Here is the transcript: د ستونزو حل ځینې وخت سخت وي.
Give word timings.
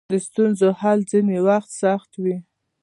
د 0.13 0.13
ستونزو 0.27 0.67
حل 0.79 0.99
ځینې 1.11 1.37
وخت 1.47 1.69
سخت 1.81 2.11
وي. 2.23 2.37